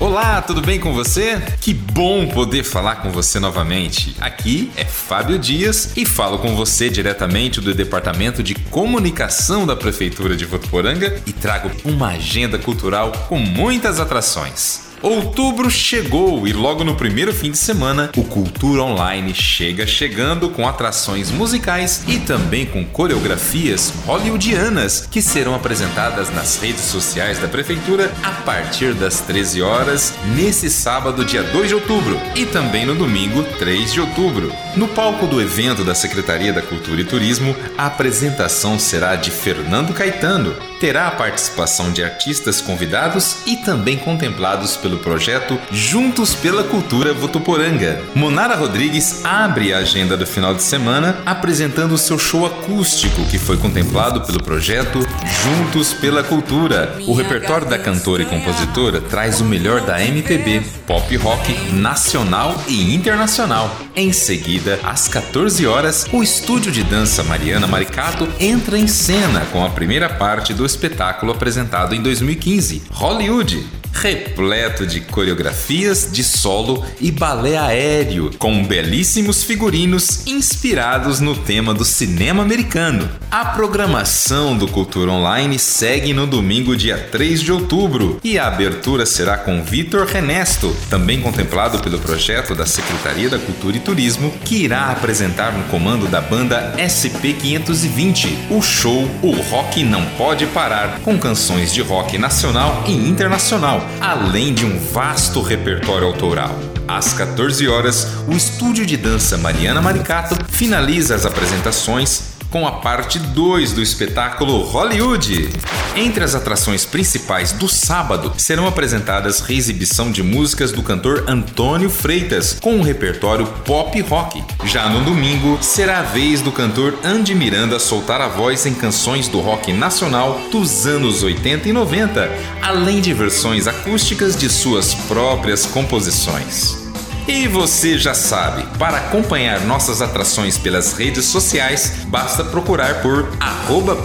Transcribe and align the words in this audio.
Olá, 0.00 0.40
tudo 0.40 0.62
bem 0.62 0.80
com 0.80 0.94
você? 0.94 1.38
Que 1.60 1.74
bom 1.74 2.26
poder 2.26 2.64
falar 2.64 3.02
com 3.02 3.10
você 3.10 3.38
novamente. 3.38 4.16
Aqui 4.18 4.72
é 4.74 4.82
Fábio 4.82 5.38
Dias 5.38 5.92
e 5.94 6.06
falo 6.06 6.38
com 6.38 6.56
você 6.56 6.88
diretamente 6.88 7.60
do 7.60 7.74
Departamento 7.74 8.42
de 8.42 8.54
Comunicação 8.54 9.66
da 9.66 9.76
Prefeitura 9.76 10.38
de 10.38 10.46
Votuporanga 10.46 11.20
e 11.26 11.34
trago 11.34 11.70
uma 11.84 12.12
agenda 12.12 12.58
cultural 12.58 13.12
com 13.28 13.38
muitas 13.38 14.00
atrações. 14.00 14.89
Outubro 15.02 15.70
chegou 15.70 16.46
e 16.46 16.52
logo 16.52 16.84
no 16.84 16.94
primeiro 16.94 17.32
fim 17.32 17.50
de 17.50 17.56
semana, 17.56 18.10
o 18.18 18.22
Cultura 18.22 18.82
Online 18.82 19.34
chega 19.34 19.86
chegando 19.86 20.50
com 20.50 20.68
atrações 20.68 21.30
musicais 21.30 22.04
e 22.06 22.18
também 22.18 22.66
com 22.66 22.84
coreografias 22.84 23.94
hollywoodianas 24.04 25.06
que 25.10 25.22
serão 25.22 25.54
apresentadas 25.54 26.28
nas 26.28 26.60
redes 26.60 26.82
sociais 26.82 27.38
da 27.38 27.48
prefeitura 27.48 28.12
a 28.22 28.30
partir 28.42 28.92
das 28.92 29.20
13 29.20 29.62
horas 29.62 30.12
nesse 30.36 30.68
sábado, 30.68 31.24
dia 31.24 31.44
2 31.44 31.68
de 31.68 31.74
outubro, 31.76 32.20
e 32.36 32.44
também 32.44 32.84
no 32.84 32.94
domingo, 32.94 33.42
3 33.58 33.94
de 33.94 34.02
outubro. 34.02 34.52
No 34.76 34.86
palco 34.86 35.26
do 35.26 35.40
evento 35.40 35.82
da 35.82 35.94
Secretaria 35.94 36.52
da 36.52 36.60
Cultura 36.60 37.00
e 37.00 37.04
Turismo, 37.04 37.56
a 37.78 37.86
apresentação 37.86 38.78
será 38.78 39.16
de 39.16 39.30
Fernando 39.30 39.94
Caetano. 39.94 40.54
Terá 40.80 41.08
a 41.08 41.10
participação 41.10 41.92
de 41.92 42.02
artistas 42.02 42.62
convidados 42.62 43.36
e 43.44 43.54
também 43.58 43.98
contemplados 43.98 44.78
pelo 44.78 44.96
projeto 44.96 45.60
Juntos 45.70 46.34
pela 46.34 46.64
Cultura 46.64 47.12
Votuporanga. 47.12 48.00
Monara 48.14 48.56
Rodrigues 48.56 49.22
abre 49.22 49.74
a 49.74 49.78
agenda 49.78 50.16
do 50.16 50.26
final 50.26 50.54
de 50.54 50.62
semana 50.62 51.18
apresentando 51.26 51.98
seu 51.98 52.18
show 52.18 52.46
acústico 52.46 53.26
que 53.26 53.38
foi 53.38 53.58
contemplado 53.58 54.22
pelo 54.22 54.42
projeto 54.42 55.00
Juntos 55.44 55.92
pela 55.92 56.22
Cultura. 56.22 56.96
O 57.06 57.12
repertório 57.12 57.68
da 57.68 57.78
cantora 57.78 58.22
e 58.22 58.26
compositora 58.26 59.02
traz 59.02 59.38
o 59.38 59.44
melhor 59.44 59.82
da 59.82 60.02
MPB, 60.02 60.62
pop 60.86 61.14
rock 61.16 61.52
nacional 61.74 62.58
e 62.66 62.94
internacional. 62.94 63.76
Em 63.94 64.14
seguida, 64.14 64.80
às 64.82 65.08
14 65.08 65.66
horas, 65.66 66.06
o 66.10 66.22
estúdio 66.22 66.72
de 66.72 66.82
dança 66.82 67.22
Mariana 67.22 67.66
Maricato 67.66 68.26
entra 68.40 68.78
em 68.78 68.86
cena 68.86 69.44
com 69.52 69.62
a 69.62 69.68
primeira 69.68 70.08
parte 70.08 70.54
do 70.54 70.69
espetáculo 70.70 71.32
apresentado 71.32 71.94
em 71.94 72.02
2015, 72.02 72.82
Hollywood 72.90 73.79
repleto 74.00 74.86
de 74.86 75.00
coreografias 75.00 76.08
de 76.10 76.24
solo 76.24 76.84
e 76.98 77.10
balé 77.10 77.58
aéreo, 77.58 78.30
com 78.38 78.64
belíssimos 78.64 79.44
figurinos 79.44 80.26
inspirados 80.26 81.20
no 81.20 81.36
tema 81.36 81.74
do 81.74 81.84
cinema 81.84 82.42
americano. 82.42 83.06
A 83.30 83.44
programação 83.44 84.56
do 84.56 84.66
Cultura 84.66 85.10
Online 85.10 85.58
segue 85.58 86.14
no 86.14 86.26
domingo, 86.26 86.74
dia 86.74 86.96
3 86.96 87.42
de 87.42 87.52
outubro, 87.52 88.18
e 88.24 88.38
a 88.38 88.46
abertura 88.46 89.04
será 89.04 89.36
com 89.36 89.62
Vitor 89.62 90.06
Renesto, 90.06 90.74
também 90.88 91.20
contemplado 91.20 91.80
pelo 91.80 91.98
projeto 91.98 92.54
da 92.54 92.64
Secretaria 92.64 93.28
da 93.28 93.38
Cultura 93.38 93.76
e 93.76 93.80
Turismo, 93.80 94.32
que 94.46 94.64
irá 94.64 94.90
apresentar 94.90 95.52
no 95.52 95.64
comando 95.64 96.08
da 96.08 96.22
banda 96.22 96.74
SP520 96.78 98.50
o 98.50 98.62
show 98.62 99.06
O 99.22 99.32
Rock 99.50 99.84
Não 99.84 100.06
Pode 100.16 100.46
Parar, 100.46 101.00
com 101.00 101.18
canções 101.18 101.72
de 101.74 101.82
rock 101.82 102.16
nacional 102.16 102.82
e 102.86 102.92
internacional 102.92 103.89
além 104.00 104.52
de 104.52 104.64
um 104.64 104.78
vasto 104.78 105.40
repertório 105.40 106.06
autoral. 106.06 106.58
Às 106.86 107.12
14 107.12 107.68
horas, 107.68 108.06
o 108.26 108.32
estúdio 108.32 108.84
de 108.84 108.96
dança 108.96 109.38
Mariana 109.38 109.80
Maricato 109.80 110.36
finaliza 110.48 111.14
as 111.14 111.24
apresentações 111.24 112.29
com 112.50 112.66
a 112.66 112.72
parte 112.72 113.18
2 113.18 113.72
do 113.72 113.82
espetáculo 113.82 114.62
Hollywood. 114.62 115.48
Entre 115.96 116.22
as 116.22 116.34
atrações 116.34 116.84
principais 116.84 117.52
do 117.52 117.68
sábado 117.68 118.32
serão 118.36 118.66
apresentadas 118.66 119.40
reexibição 119.40 120.10
de 120.10 120.22
músicas 120.22 120.72
do 120.72 120.82
cantor 120.82 121.24
Antônio 121.28 121.88
Freitas 121.88 122.58
com 122.60 122.74
um 122.76 122.82
repertório 122.82 123.46
pop 123.64 124.00
rock. 124.02 124.42
Já 124.64 124.88
no 124.88 125.04
domingo 125.04 125.58
será 125.60 126.00
a 126.00 126.02
vez 126.02 126.40
do 126.40 126.52
cantor 126.52 126.98
Andy 127.04 127.34
Miranda 127.34 127.78
soltar 127.78 128.20
a 128.20 128.28
voz 128.28 128.66
em 128.66 128.74
canções 128.74 129.28
do 129.28 129.40
rock 129.40 129.72
nacional 129.72 130.40
dos 130.50 130.86
anos 130.86 131.22
80 131.22 131.68
e 131.68 131.72
90, 131.72 132.30
além 132.62 133.00
de 133.00 133.12
versões 133.12 133.66
acústicas 133.66 134.36
de 134.36 134.48
suas 134.48 134.94
próprias 134.94 135.66
composições. 135.66 136.89
E 137.26 137.46
você 137.46 137.98
já 137.98 138.14
sabe, 138.14 138.64
para 138.78 138.98
acompanhar 138.98 139.60
nossas 139.60 140.02
atrações 140.02 140.58
pelas 140.58 140.92
redes 140.92 141.26
sociais, 141.26 141.92
basta 142.06 142.44
procurar 142.44 143.02
por 143.02 143.28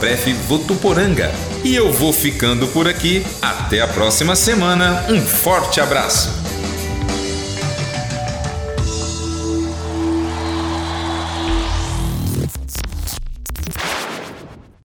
@prefvotuporanga. 0.00 1.32
E 1.64 1.74
eu 1.74 1.92
vou 1.92 2.12
ficando 2.12 2.66
por 2.68 2.86
aqui. 2.86 3.24
Até 3.40 3.80
a 3.80 3.88
próxima 3.88 4.36
semana. 4.36 5.04
Um 5.08 5.20
forte 5.20 5.80
abraço. 5.80 6.43